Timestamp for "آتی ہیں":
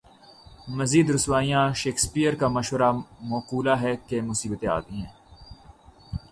4.69-5.11